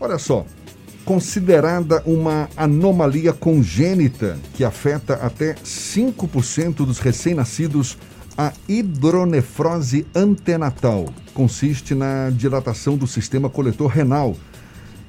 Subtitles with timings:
[0.00, 0.46] Olha só,
[1.04, 7.98] considerada uma anomalia congênita que afeta até 5% dos recém-nascidos,
[8.36, 14.36] a hidronefrose antenatal consiste na dilatação do sistema coletor renal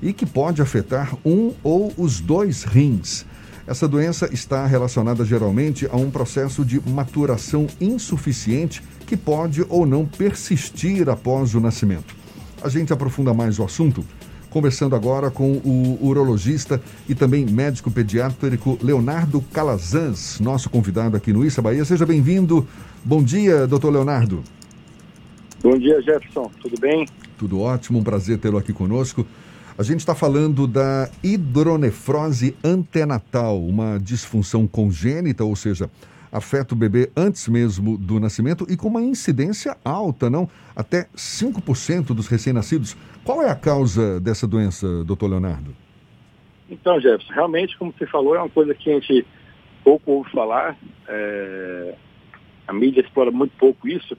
[0.02, 3.28] e que pode afetar um ou os dois rins.
[3.68, 10.04] Essa doença está relacionada geralmente a um processo de maturação insuficiente que pode ou não
[10.04, 12.16] persistir após o nascimento.
[12.64, 14.04] A gente aprofunda mais o assunto
[14.50, 21.46] conversando agora com o urologista e também médico pediátrico Leonardo Calazans, nosso convidado aqui no
[21.46, 21.86] Issa Bahia.
[21.86, 22.68] Seja bem-vindo.
[23.04, 24.44] Bom dia, doutor Leonardo.
[25.62, 26.50] Bom dia, Jefferson.
[26.62, 27.08] Tudo bem?
[27.38, 29.26] Tudo ótimo, um prazer tê-lo aqui conosco.
[29.78, 35.90] A gente está falando da hidronefrose antenatal, uma disfunção congênita, ou seja,
[36.32, 40.50] afeta o bebê antes mesmo do nascimento e com uma incidência alta, não?
[40.76, 42.96] Até 5% dos recém-nascidos.
[43.24, 45.76] Qual é a causa dessa doença, doutor Leonardo?
[46.70, 49.26] Então, Jefferson, realmente, como você falou, é uma coisa que a gente
[49.84, 50.78] pouco ouve falar.
[51.08, 51.96] É...
[52.68, 54.16] A mídia explora muito pouco isso,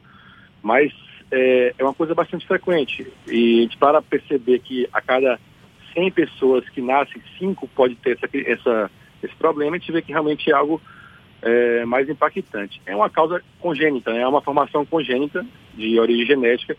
[0.61, 0.93] mas
[1.31, 3.07] é, é uma coisa bastante frequente.
[3.29, 5.39] E a gente para perceber que a cada
[5.95, 8.91] 100 pessoas que nascem, 5 pode ter essa, essa,
[9.23, 10.81] esse problema, a gente vê que realmente é algo
[11.43, 12.81] é, mais impactante.
[12.85, 14.21] É uma causa congênita, né?
[14.21, 16.77] é uma formação congênita de origem genética.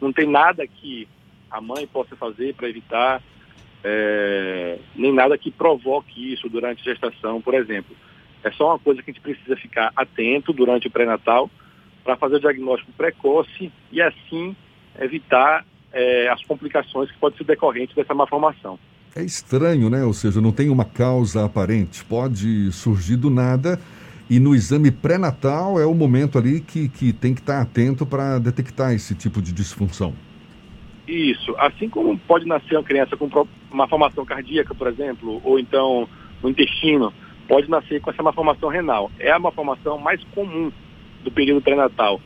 [0.00, 1.08] Não tem nada que
[1.50, 3.22] a mãe possa fazer para evitar,
[3.84, 7.94] é, nem nada que provoque isso durante a gestação, por exemplo.
[8.42, 11.50] É só uma coisa que a gente precisa ficar atento durante o pré-natal
[12.02, 14.56] para fazer o diagnóstico precoce e assim
[15.00, 18.78] evitar é, as complicações que podem ser decorrentes dessa malformação.
[19.14, 20.02] É estranho, né?
[20.04, 22.04] Ou seja, não tem uma causa aparente.
[22.04, 23.78] Pode surgir do nada
[24.34, 28.38] e no exame pré-natal é o momento ali que, que tem que estar atento para
[28.38, 30.14] detectar esse tipo de disfunção.
[31.06, 31.54] Isso.
[31.58, 33.28] Assim como pode nascer uma criança com
[33.70, 36.08] uma formação cardíaca, por exemplo, ou então
[36.42, 37.12] no intestino,
[37.46, 39.10] pode nascer com essa malformação renal.
[39.18, 40.72] É a malformação mais comum
[41.22, 42.20] do período pré-natal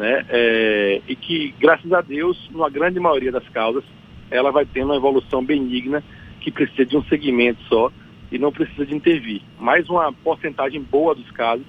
[0.00, 0.24] né?
[0.30, 3.84] É, e que, graças a Deus, numa grande maioria das causas,
[4.30, 6.02] ela vai tendo uma evolução benigna
[6.40, 7.92] que precisa de um segmento só
[8.30, 9.42] e não precisa de intervir.
[9.58, 11.66] Mais uma porcentagem boa dos casos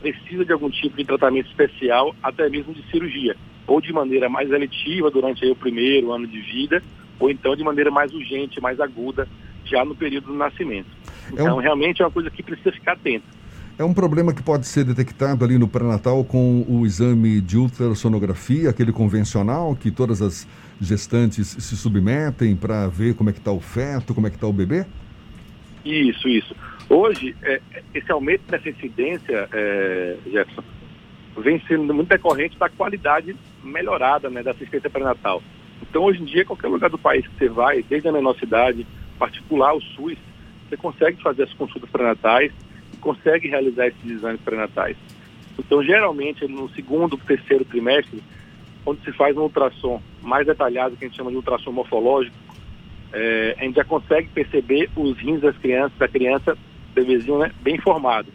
[0.00, 3.36] precisa de algum tipo de tratamento especial, até mesmo de cirurgia,
[3.66, 6.82] ou de maneira mais eletiva durante o primeiro ano de vida,
[7.18, 9.26] ou então de maneira mais urgente, mais aguda,
[9.64, 10.88] já no período do nascimento.
[11.32, 11.58] Então, é um...
[11.58, 13.24] realmente é uma coisa que precisa ficar atento.
[13.78, 18.70] É um problema que pode ser detectado ali no pré-natal com o exame de ultrassonografia,
[18.70, 20.48] aquele convencional que todas as
[20.80, 24.46] gestantes se submetem para ver como é que está o feto, como é que está
[24.46, 24.86] o bebê?
[25.86, 26.54] Isso, isso.
[26.88, 27.60] Hoje, é,
[27.94, 30.64] esse aumento dessa incidência, é, Jefferson,
[31.38, 35.42] vem sendo muito decorrente da qualidade melhorada né, da assistência pré-natal.
[35.82, 38.86] Então, hoje em dia, qualquer lugar do país que você vai, desde a menor cidade,
[39.18, 40.16] particular, o SUS,
[40.68, 42.52] você consegue fazer as consultas pré-natais
[43.00, 44.96] consegue realizar esses exames pré-natais.
[45.56, 48.20] Então, geralmente, no segundo, terceiro trimestre,
[48.84, 52.36] onde se faz um ultrassom mais detalhado, que a gente chama de ultrassom morfológico,
[53.18, 56.56] é, a gente já consegue perceber os rins das crianças, da criança,
[56.94, 58.28] bebezinho, né, bem formado.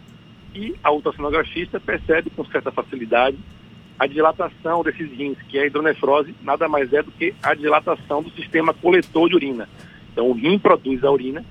[0.52, 3.38] E a ultrassonografista percebe com certa facilidade
[3.96, 8.24] a dilatação desses rins, que é a hidronefrose nada mais é do que a dilatação
[8.24, 9.68] do sistema coletor de urina.
[10.12, 11.44] Então, o rim produz a urina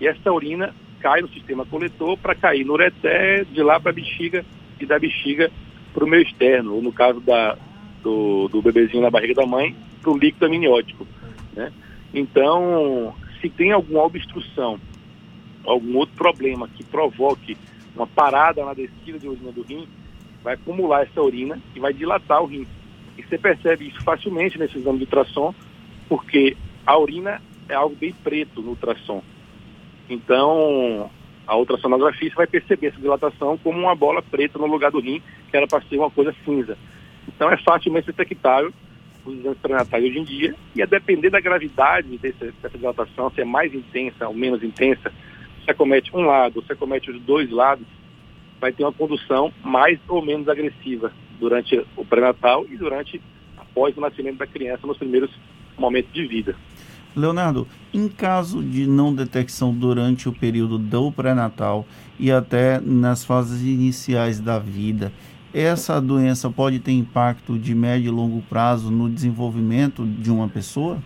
[0.00, 3.94] e essa urina cai no sistema coletor para cair no ureté, de lá para a
[3.94, 4.44] bexiga
[4.80, 5.48] e da bexiga
[5.94, 7.56] para o meio externo, ou no caso da,
[8.02, 11.06] do, do bebezinho na barriga da mãe, para o líquido amniótico.
[11.54, 11.72] Né?
[12.12, 14.80] Então, se tem alguma obstrução,
[15.64, 17.56] algum outro problema que provoque
[17.94, 19.86] uma parada na descida de urina do rim,
[20.42, 22.66] vai acumular essa urina e vai dilatar o rim.
[23.16, 25.54] E você percebe isso facilmente nesse exame de ultrassom,
[26.08, 29.22] porque a urina é algo bem preto no ultrassom.
[30.08, 31.10] Então,
[31.46, 35.56] a ultrassonografia vai perceber essa dilatação como uma bola preta no lugar do rim, que
[35.56, 36.78] era para ser uma coisa cinza.
[37.26, 38.72] Então, é facilmente detectável
[39.28, 43.40] os exames pré-natais hoje em dia, e a depender da gravidade desse, dessa dilatação, se
[43.40, 45.12] é mais intensa ou menos intensa,
[45.64, 47.86] se acomete um lado ou se acomete os dois lados,
[48.60, 53.20] vai ter uma condução mais ou menos agressiva durante o pré-natal e durante
[53.56, 55.30] após o nascimento da criança nos primeiros
[55.76, 56.56] momentos de vida.
[57.14, 61.86] Leonardo, em caso de não detecção durante o período do pré-natal
[62.18, 65.12] e até nas fases iniciais da vida,
[65.52, 70.98] essa doença pode ter impacto de médio e longo prazo no desenvolvimento de uma pessoa?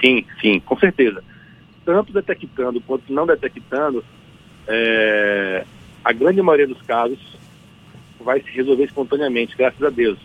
[0.00, 1.22] Sim, sim, com certeza.
[1.84, 4.04] Tanto detectando quanto não detectando,
[4.66, 5.64] é,
[6.04, 7.18] a grande maioria dos casos
[8.20, 10.18] vai se resolver espontaneamente, graças a Deus.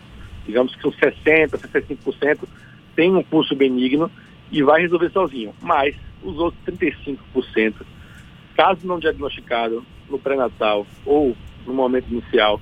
[0.46, 2.40] Digamos que uns 60%, 65%
[2.94, 4.10] tem um curso benigno
[4.52, 5.54] e vai resolver sozinho.
[5.62, 7.74] Mas os outros 35%,
[8.54, 11.34] caso não diagnosticado no pré-natal ou
[11.66, 12.60] no momento inicial,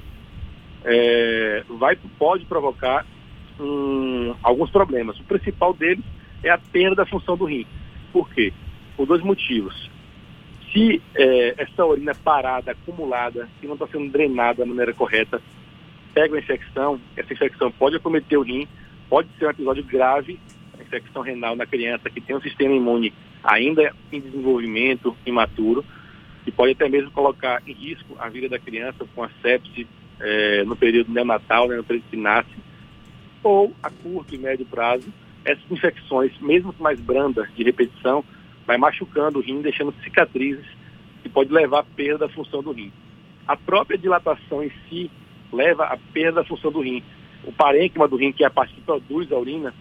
[0.85, 3.07] é, vai, pode provocar
[3.59, 5.19] um, alguns problemas.
[5.19, 6.05] O principal deles
[6.43, 7.67] é a perda da função do rim.
[8.13, 8.53] Por quê?
[8.97, 9.91] Por dois motivos.
[10.73, 15.41] Se é, essa urina parada, acumulada, que não está sendo drenada da maneira correta,
[16.15, 18.67] pega uma infecção, essa infecção pode acometer o rim,
[19.09, 20.39] pode ser um episódio grave,
[20.79, 23.13] a infecção renal na criança que tem um sistema imune
[23.45, 25.85] ainda em desenvolvimento, imaturo,
[26.47, 29.87] e pode até mesmo colocar em risco a vida da criança com a sepse
[30.23, 32.51] é, no período neonatal, né, no período que nasce,
[33.43, 35.13] ou a curto e médio prazo,
[35.45, 38.25] essas infecções, mesmo mais brandas de repetição,
[38.67, 40.65] vai machucando o rim, deixando cicatrizes
[41.23, 42.93] que pode levar à perda da função do rim.
[43.47, 45.11] A própria dilatação em si
[45.53, 47.03] leva à perda da função do rim.
[47.45, 49.75] O parênquima do rim, que é a parte que produz a urina,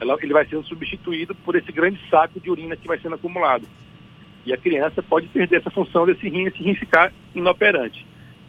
[0.00, 3.66] ela, ele vai sendo substituído por esse grande saco de urina que vai sendo acumulado.
[4.44, 8.04] E a criança pode perder essa função desse rim, esse rim ficar inoperante.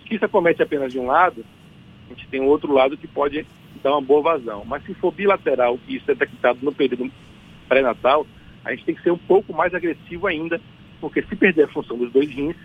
[0.07, 1.46] Se isso acomete apenas de um lado,
[2.06, 3.46] a gente tem um outro lado que pode
[3.81, 4.63] dar uma boa vazão.
[4.66, 7.12] Mas se for bilateral e isso é detectado no período
[7.68, 8.25] pré-natal,
[8.63, 10.60] a gente tem que ser um pouco mais agressivo ainda,
[11.00, 12.56] porque se perder a função dos dois rins,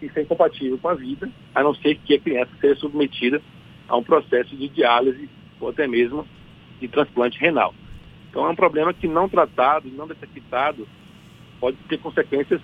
[0.00, 3.40] isso é incompatível com a vida, a não ser que a criança seja submetida
[3.88, 5.28] a um processo de diálise
[5.60, 6.26] ou até mesmo
[6.80, 7.74] de transplante renal.
[8.28, 10.88] Então é um problema que não tratado, não detectado,
[11.60, 12.60] pode ter consequências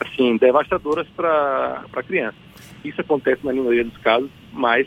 [0.00, 2.36] assim devastadoras para a criança.
[2.84, 4.86] Isso acontece na minoria dos casos, mas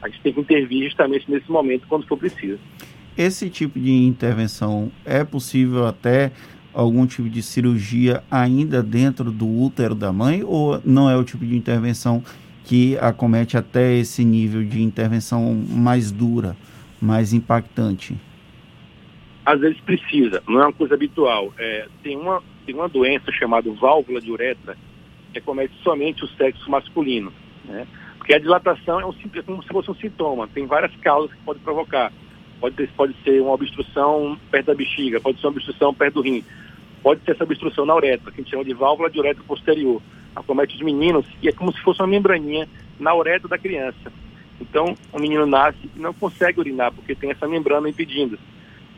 [0.00, 2.58] a gente tem que intervir justamente nesse momento quando for preciso.
[3.16, 6.32] Esse tipo de intervenção é possível até
[6.72, 11.44] algum tipo de cirurgia ainda dentro do útero da mãe ou não é o tipo
[11.44, 12.22] de intervenção
[12.64, 16.56] que acomete até esse nível de intervenção mais dura,
[17.00, 18.16] mais impactante?
[19.44, 21.52] Às vezes precisa, não é uma coisa habitual.
[21.58, 24.76] É, tem, uma, tem uma doença chamada válvula de uretra
[25.32, 27.32] que acomete somente o sexo masculino.
[27.64, 27.86] Né?
[28.18, 31.42] Porque a dilatação é, um, é como se fosse um sintoma, tem várias causas que
[31.44, 32.12] pode provocar.
[32.60, 36.20] Pode, ter, pode ser uma obstrução perto da bexiga, pode ser uma obstrução perto do
[36.20, 36.44] rim,
[37.02, 40.00] pode ser essa obstrução na uretra, que a gente chama de válvula de uretra posterior.
[40.36, 42.68] Acomete os meninos e é como se fosse uma membraninha
[43.00, 44.12] na uretra da criança.
[44.60, 48.38] Então, o menino nasce e não consegue urinar, porque tem essa membrana impedindo.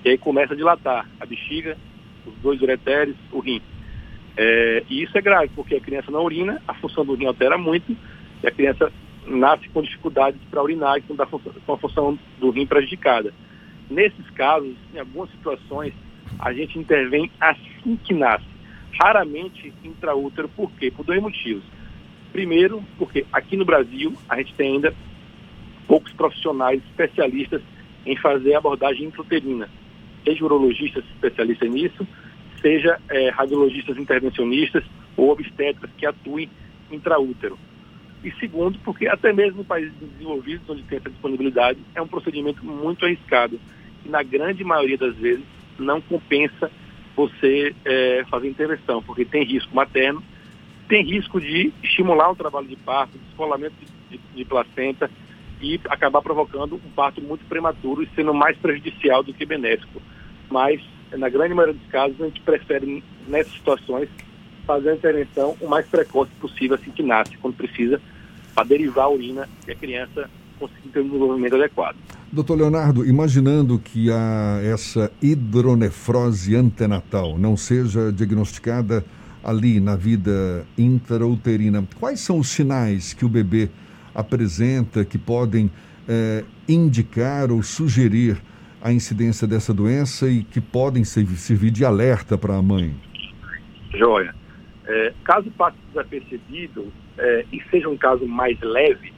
[0.05, 1.79] E aí começa a dilatar a bexiga,
[2.27, 3.61] os dois ureteres, o rim.
[4.37, 7.57] É, e isso é grave, porque a criança não urina, a função do rim altera
[7.57, 7.97] muito,
[8.43, 8.93] e a criança
[9.27, 13.33] nasce com dificuldades para urinar com a, função, com a função do rim prejudicada.
[13.89, 15.93] Nesses casos, em algumas situações,
[16.39, 18.47] a gente intervém assim que nasce.
[19.01, 20.91] Raramente intraútero, por quê?
[20.91, 21.65] Por dois motivos.
[22.33, 24.95] Primeiro, porque aqui no Brasil a gente tem ainda
[25.87, 27.63] poucos profissionais especialistas
[28.07, 29.69] em fazer abordagem intrauterina.
[30.25, 32.07] Seja urologistas especialistas nisso,
[32.61, 34.85] seja é, radiologistas intervencionistas
[35.17, 36.49] ou obstetras que atuem
[36.91, 37.59] intraútero.
[38.25, 42.65] E segundo, porque até mesmo em países desenvolvidos, onde tem essa disponibilidade, é um procedimento
[42.65, 43.61] muito arriscado.
[44.05, 45.45] E na grande maioria das vezes
[45.79, 46.71] não compensa
[47.15, 50.23] você é, fazer intervenção, porque tem risco materno,
[50.89, 53.75] tem risco de estimular o trabalho de parto, descolamento
[54.11, 55.11] de, de, de placenta
[55.61, 60.01] e acabar provocando um parto muito prematuro e sendo mais prejudicial do que benéfico.
[60.55, 60.81] Mas,
[61.19, 64.09] na grande maioria dos casos, a gente prefere, nessas situações,
[64.65, 68.01] fazer a intervenção o mais precoce possível, assim que nasce, quando precisa,
[68.55, 71.97] para derivar a urina e a criança conseguir ter um desenvolvimento adequado.
[72.31, 79.05] Doutor Leonardo, imaginando que a, essa hidronefrose antenatal não seja diagnosticada
[79.43, 83.69] ali na vida intrauterina, quais são os sinais que o bebê
[84.15, 85.69] apresenta que podem
[86.09, 88.41] é, indicar ou sugerir
[88.85, 92.95] a incidência dessa doença e que podem servir de alerta para a mãe?
[93.95, 94.35] Joia.
[94.87, 99.15] É, caso passe desapercebido é, e seja um caso mais leve,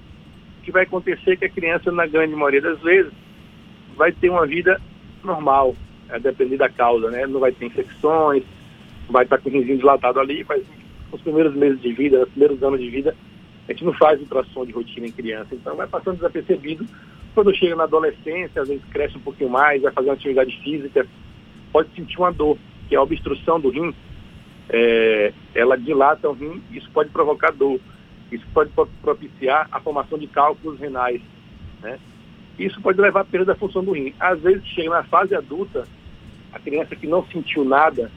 [0.60, 3.12] o que vai acontecer é que a criança, na grande maioria das vezes,
[3.96, 4.80] vai ter uma vida
[5.24, 5.74] normal,
[6.10, 7.26] a depender da causa, né?
[7.26, 8.44] Não vai ter infecções,
[9.10, 10.62] vai estar com o rinzinho dilatado ali, mas
[11.10, 13.16] nos primeiros meses de vida, nos primeiros anos de vida,
[13.68, 16.86] a gente não faz ultrassom de rotina em criança, então vai passando desapercebido.
[17.36, 21.06] Quando chega na adolescência, às vezes cresce um pouquinho mais, vai fazer uma atividade física,
[21.70, 22.56] pode sentir uma dor,
[22.88, 23.94] que é a obstrução do rim,
[24.70, 27.78] é, ela dilata o rim, isso pode provocar dor.
[28.32, 28.70] Isso pode
[29.02, 31.20] propiciar a formação de cálculos renais.
[31.82, 31.98] Né?
[32.58, 34.14] Isso pode levar à perda da função do rim.
[34.18, 35.86] Às vezes, chega na fase adulta,
[36.54, 38.10] a criança que não sentiu nada,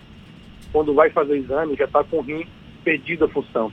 [0.71, 2.47] quando vai fazer exame, já está com o rim
[2.85, 3.69] perdido a função.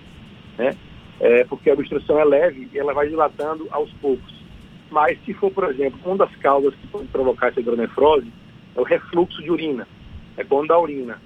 [0.59, 0.77] Né?
[1.21, 4.46] É, porque a obstrução é leve e ela vai dilatando aos poucos.
[4.91, 8.31] Mas se for, por exemplo, uma das causas que pode provocar essa hidronefrose
[8.75, 9.87] é o refluxo de urina.
[10.37, 11.21] é quando a urina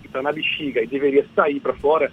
[0.00, 2.10] que está na bexiga e deveria sair para fora,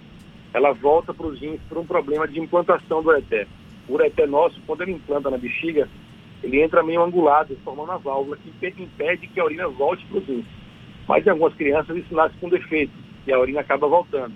[0.52, 3.46] ela volta para os rins por um problema de implantação do ureter.
[3.88, 5.88] O ureter nosso, quando ele implanta na bexiga,
[6.42, 8.48] ele entra meio angulado, formando uma válvula que
[8.82, 10.46] impede que a urina volte para os rins.
[11.06, 12.92] Mas em algumas crianças isso nasce com defeito
[13.26, 14.34] e a urina acaba voltando.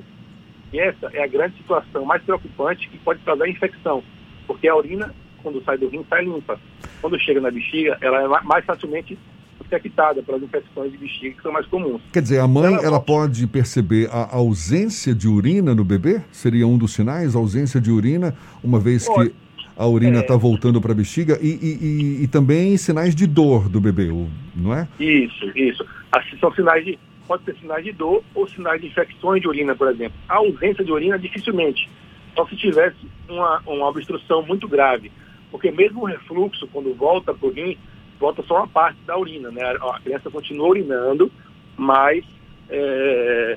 [0.72, 4.02] E essa é a grande situação mais preocupante que pode causar infecção,
[4.46, 5.14] porque a urina,
[5.44, 6.58] quando sai do rim, sai limpa.
[7.00, 9.16] Quando chega na bexiga, ela é mais facilmente
[9.60, 12.00] infectada pelas infecções de bexiga que são mais comuns.
[12.12, 16.22] Quer dizer, a mãe ela, ela pode perceber a ausência de urina no bebê?
[16.32, 19.30] Seria um dos sinais, a ausência de urina, uma vez pode.
[19.30, 19.36] que
[19.76, 20.38] a urina está é...
[20.38, 21.78] voltando para a bexiga e, e,
[22.20, 24.08] e, e, também sinais de dor do bebê,
[24.54, 24.88] não é?
[24.98, 25.84] Isso, isso.
[26.12, 29.74] Assim, são sinais de, pode ser sinais de dor ou sinais de infecções de urina,
[29.74, 30.14] por exemplo.
[30.28, 31.88] A ausência de urina, dificilmente.
[32.36, 32.96] Só se tivesse
[33.28, 35.10] uma, uma obstrução muito grave.
[35.54, 37.78] Porque mesmo o refluxo, quando volta para o rim,
[38.18, 39.62] volta só uma parte da urina, né?
[39.62, 41.30] A criança continua urinando,
[41.76, 42.24] mas
[42.68, 43.56] é,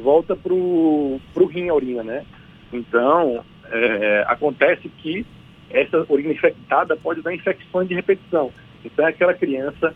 [0.00, 1.20] volta para o
[1.50, 2.24] rim a urina, né?
[2.72, 5.26] Então, é, acontece que
[5.68, 8.50] essa urina infectada pode dar infecções de repetição.
[8.82, 9.94] Então, é aquela criança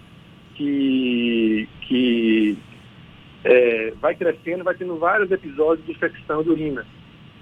[0.55, 2.59] que, que
[3.43, 6.85] é, vai crescendo, vai tendo vários episódios de infecção de urina.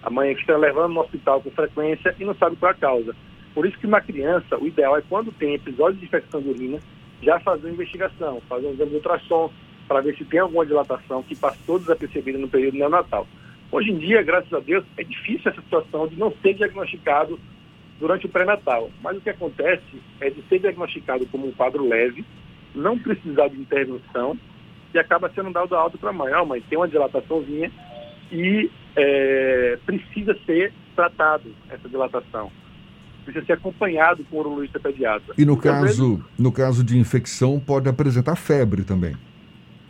[0.01, 3.17] A mãe está levando no hospital com frequência e não sabe qual é a causa.
[3.57, 6.79] Por isso que uma criança, o ideal é quando tem episódios de infecção de urina,
[7.23, 9.51] já fazer uma investigação, fazer um exame de ultrassom,
[9.89, 13.27] para ver se tem alguma dilatação que passou desapercebida no período neonatal.
[13.73, 17.41] Hoje em dia, graças a Deus, é difícil essa situação de não ser diagnosticado
[17.99, 18.91] durante o pré-natal.
[19.03, 22.27] Mas o que acontece é de ser diagnosticado como um quadro leve,
[22.75, 24.39] não precisar de intervenção
[24.93, 26.31] e acaba sendo dado alta para a mãe.
[26.31, 27.73] Ah, mãe, tem uma dilataçãozinha
[28.31, 32.53] e é, precisa ser tratado essa dilatação.
[33.27, 35.35] Precisa ser acompanhado com o urologista pediatra.
[35.37, 39.17] E no caso, vezes, no caso de infecção, pode apresentar febre também.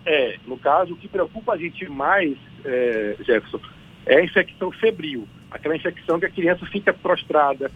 [0.06, 3.60] É, no caso, o que preocupa a gente mais, é, Jefferson,
[4.06, 5.28] é a infecção febril.
[5.50, 7.70] Aquela infecção que a criança fica prostrada,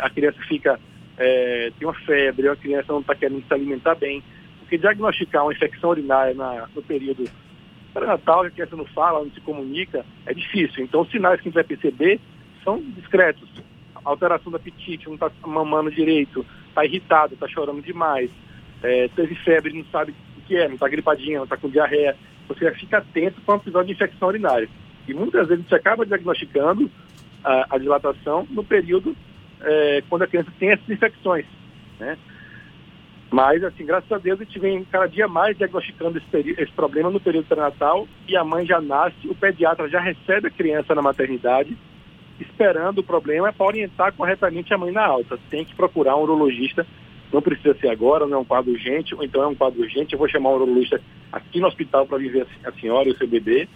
[0.00, 0.78] a criança fica,
[1.16, 4.22] é, tem uma febre, a criança não está querendo se alimentar bem.
[4.58, 7.30] Porque diagnosticar uma infecção urinária na, no período
[7.92, 10.84] pré-natal, que a criança não fala, não se comunica, é difícil.
[10.84, 12.20] Então, os sinais que a gente vai perceber
[12.64, 13.48] são discretos.
[14.04, 18.30] Alteração do apetite, não está mamando direito, está irritado, está chorando demais,
[18.82, 22.16] é, teve febre, não sabe o que é, não está gripadinha, não está com diarreia.
[22.48, 24.68] Você fica atento com o episódio de infecção urinária.
[25.06, 26.90] E muitas vezes gente acaba diagnosticando
[27.44, 29.16] a, a dilatação no período
[29.60, 31.46] é, quando a criança tem essas infecções.
[31.98, 32.16] Né?
[33.30, 37.10] Mas, assim, graças a Deus, a gente vem cada dia mais diagnosticando esse, esse problema
[37.10, 41.02] no período pré-natal e a mãe já nasce, o pediatra já recebe a criança na
[41.02, 41.76] maternidade,
[42.40, 45.38] esperando o problema para orientar corretamente a mãe na alta.
[45.50, 46.86] Tem que procurar um urologista,
[47.32, 50.12] não precisa ser agora, não é um quadro urgente, ou então é um quadro urgente,
[50.12, 51.00] eu vou chamar um urologista
[51.32, 53.68] aqui no hospital para viver a senhora e o seu bebê,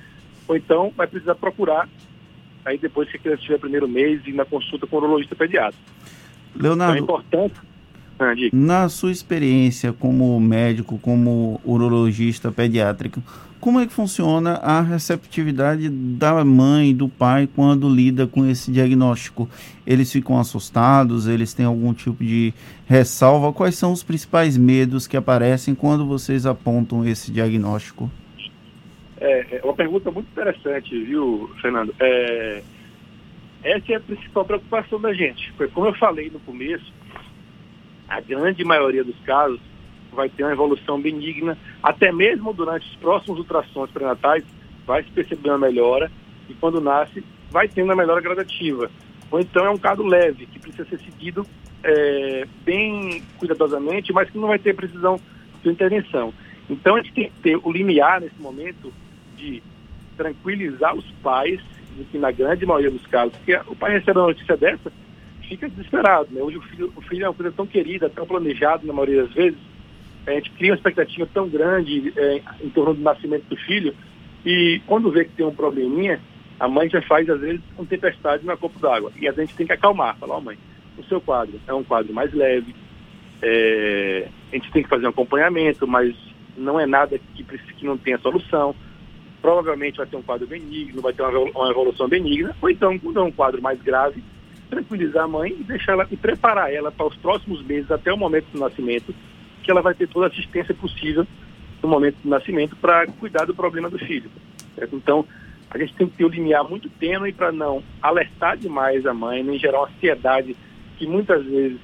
[0.48, 1.88] ou então vai precisar procurar
[2.64, 5.78] aí depois que a criança tiver primeiro mês e na consulta com o urologista pediatra.
[6.56, 7.60] Leonardo, então é importante.
[8.18, 13.20] Ah, na sua experiência como médico, como urologista pediátrico,
[13.64, 19.48] como é que funciona a receptividade da mãe do pai quando lida com esse diagnóstico?
[19.86, 21.26] Eles ficam assustados?
[21.26, 22.52] Eles têm algum tipo de
[22.86, 23.54] ressalva?
[23.54, 28.10] Quais são os principais medos que aparecem quando vocês apontam esse diagnóstico?
[29.18, 31.94] É, é uma pergunta muito interessante, viu, Fernando?
[31.98, 32.62] É,
[33.62, 35.50] essa é a principal preocupação da gente.
[35.56, 36.92] Porque, como eu falei no começo,
[38.10, 39.58] a grande maioria dos casos
[40.14, 44.44] vai ter uma evolução benigna, até mesmo durante os próximos ultrassons pré-natais,
[44.86, 46.10] vai se perceber uma melhora,
[46.48, 48.90] e quando nasce, vai tendo uma melhora gradativa.
[49.30, 51.46] Ou então é um caso leve, que precisa ser seguido
[51.82, 55.20] é, bem cuidadosamente, mas que não vai ter precisão
[55.62, 56.32] de intervenção.
[56.68, 58.92] Então a gente tem que ter o limiar nesse momento
[59.36, 59.62] de
[60.16, 61.60] tranquilizar os pais,
[62.10, 64.92] que na grande maioria dos casos, porque o pai recebe uma notícia dessa,
[65.42, 66.28] fica desesperado.
[66.32, 66.40] Né?
[66.42, 69.32] Hoje o filho, o filho é uma coisa tão querida, tão planejada na maioria das
[69.32, 69.58] vezes,
[70.26, 73.94] a gente cria uma expectativa tão grande é, em torno do nascimento do filho,
[74.44, 76.20] e quando vê que tem um probleminha,
[76.58, 79.10] a mãe já faz, às vezes, uma tempestade na copo d'água.
[79.16, 80.58] E a gente tem que acalmar, falar, ó oh, mãe,
[80.96, 82.74] o seu quadro é um quadro mais leve,
[83.42, 86.14] é, a gente tem que fazer um acompanhamento, mas
[86.56, 88.74] não é nada que, que não tenha solução
[89.44, 93.22] provavelmente vai ter um quadro benigno, vai ter uma evolução benigna, ou então, quando é
[93.22, 94.24] um quadro mais grave,
[94.70, 98.16] tranquilizar a mãe e deixar ela e preparar ela para os próximos meses, até o
[98.16, 99.14] momento do nascimento,
[99.64, 101.26] que ela vai ter toda a assistência possível
[101.82, 104.30] no momento do nascimento para cuidar do problema do filho.
[104.76, 104.94] Certo?
[104.94, 105.26] Então,
[105.70, 109.42] a gente tem que ter o limiar muito tênue para não alertar demais a mãe,
[109.42, 110.56] nem gerar uma ansiedade
[110.96, 111.80] que muitas vezes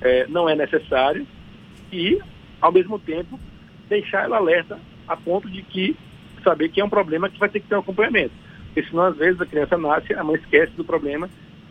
[0.00, 1.24] é, não é necessária
[1.92, 2.18] e,
[2.60, 3.38] ao mesmo tempo,
[3.88, 5.96] deixar ela alerta a ponto de que
[6.42, 8.32] saber que é um problema que vai ter que ter um acompanhamento.
[8.66, 11.28] Porque senão, às vezes, a criança nasce, a mãe esquece do problema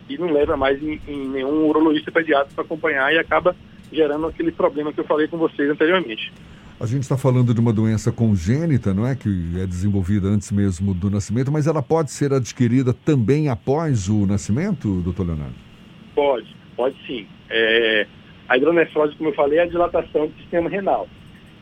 [0.08, 3.54] e não leva mais em, em nenhum urologista pediatra para acompanhar e acaba
[3.92, 6.32] gerando aquele problema que eu falei com vocês anteriormente.
[6.80, 9.14] A gente está falando de uma doença congênita, não é?
[9.14, 9.28] Que
[9.60, 15.00] é desenvolvida antes mesmo do nascimento, mas ela pode ser adquirida também após o nascimento,
[15.00, 15.54] doutor Leonardo?
[16.14, 17.26] Pode, pode sim.
[17.48, 18.06] É,
[18.48, 21.08] a hidronefrose, como eu falei, é a dilatação do sistema renal.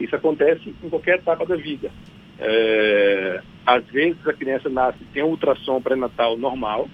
[0.01, 1.91] Isso acontece em qualquer etapa da vida.
[2.39, 6.89] É, às vezes a criança nasce tem um ultrassom pré-natal normal,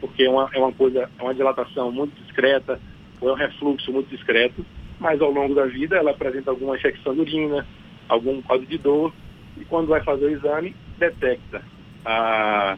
[0.00, 2.78] porque é uma, é uma coisa, é uma dilatação muito discreta,
[3.20, 4.64] ou é um refluxo muito discreto,
[4.98, 7.66] mas ao longo da vida ela apresenta alguma infecção de urina,
[8.08, 9.12] algum quadro de dor,
[9.56, 11.62] e quando vai fazer o exame, detecta
[12.04, 12.76] a,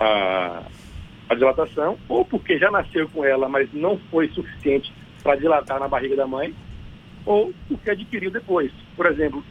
[0.00, 0.62] a,
[1.28, 5.88] a dilatação, ou porque já nasceu com ela, mas não foi suficiente para dilatar na
[5.88, 6.54] barriga da mãe,
[7.26, 8.72] ou porque adquiriu depois.
[8.96, 9.44] Por exemplo,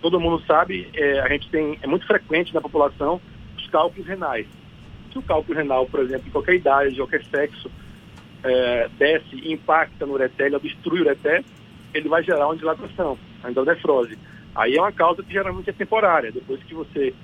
[0.00, 3.20] todo mundo sabe, é, a gente tem, é muito frequente na população
[3.56, 4.46] os cálculos renais.
[5.10, 7.70] Se o cálculo renal, por exemplo, em qualquer idade, de qualquer sexo,
[8.44, 11.44] é, desce impacta no ureter, obstrui o ureter,
[11.94, 14.18] ele vai gerar uma dilatação, a endonefrose.
[14.54, 16.32] Aí é uma causa que geralmente é temporária.
[16.32, 17.14] Depois que você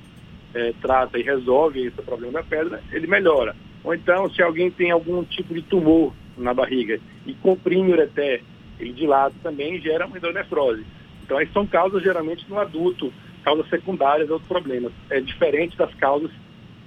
[0.54, 3.54] é, trata e resolve esse problema da pedra, ele melhora.
[3.84, 8.42] Ou então, se alguém tem algum tipo de tumor na barriga e comprime o ureter,
[8.78, 10.84] ele dilata também gera uma endonefrose.
[11.22, 13.12] Então, aí são causas geralmente no adulto,
[13.44, 14.92] causas secundárias a outros problemas.
[15.10, 16.30] É diferente das causas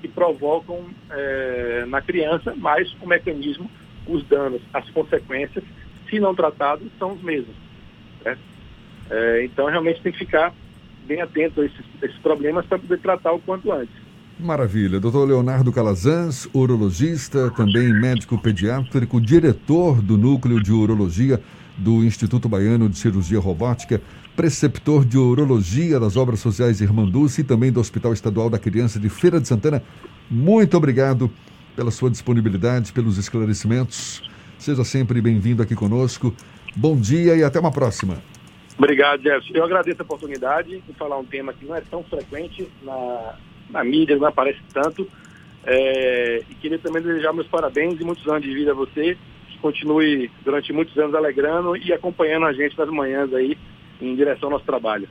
[0.01, 3.69] que provocam é, na criança, mas o mecanismo
[4.07, 5.63] os danos, as consequências,
[6.09, 7.55] se não tratados, são os mesmos.
[8.23, 8.37] Né?
[9.09, 10.53] É, então, realmente tem que ficar
[11.05, 13.93] bem atento a esses, esses problemas para poder tratar o quanto antes.
[14.39, 14.99] Maravilha.
[14.99, 21.39] Doutor Leonardo Calazans, urologista, também médico pediátrico, diretor do Núcleo de Urologia
[21.77, 24.01] do Instituto Baiano de Cirurgia Robótica,
[24.35, 29.09] preceptor de Urologia das Obras Sociais Irmanduce e também do Hospital Estadual da Criança de
[29.09, 29.83] Feira de Santana.
[30.29, 31.31] Muito obrigado
[31.75, 34.21] pela sua disponibilidade, pelos esclarecimentos.
[34.57, 36.33] Seja sempre bem-vindo aqui conosco.
[36.75, 38.21] Bom dia e até uma próxima.
[38.77, 39.53] Obrigado, Jefferson.
[39.53, 43.35] Eu agradeço a oportunidade de falar um tema que não é tão frequente na,
[43.69, 45.07] na mídia, não aparece tanto.
[45.63, 49.17] É, e queria também desejar meus parabéns e muitos anos de vida a você,
[49.49, 53.57] que continue durante muitos anos alegrando e acompanhando a gente nas manhãs aí
[54.01, 55.07] em direção ao nosso trabalho.